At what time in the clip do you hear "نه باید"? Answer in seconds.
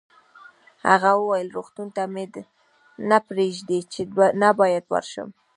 4.41-4.83